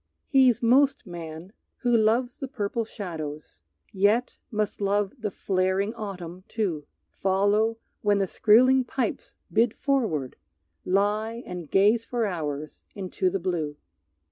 He's 0.29 0.63
most 0.63 1.05
man 1.05 1.53
who 1.81 1.95
loves 1.95 2.39
the 2.39 2.47
purple 2.47 2.85
shadows, 2.85 3.61
Yet 3.91 4.37
must 4.49 4.81
love 4.81 5.13
the 5.19 5.29
flaring 5.29 5.93
autumn 5.93 6.43
too, 6.47 6.87
Follow 7.11 7.77
when 8.01 8.17
the 8.17 8.25
skrieling 8.25 8.83
pipes 8.83 9.35
bid 9.53 9.75
forward, 9.75 10.37
Lie 10.85 11.43
and 11.45 11.69
gaze 11.69 12.03
for 12.03 12.25
hours 12.25 12.81
into 12.95 13.29
the 13.29 13.39
blue. 13.39 13.77